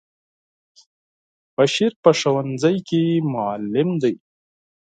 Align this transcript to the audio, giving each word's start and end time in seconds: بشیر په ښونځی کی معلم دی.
بشیر 1.55 1.93
په 2.03 2.11
ښونځی 2.19 2.77
کی 2.87 3.03
معلم 3.33 3.89
دی. 4.01 4.15